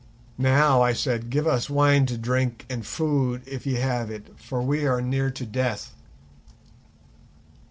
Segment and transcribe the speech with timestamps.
[0.39, 4.59] "Now," I said, "give us wine to drink and food, if ye have it, for
[4.59, 5.93] we are near to death."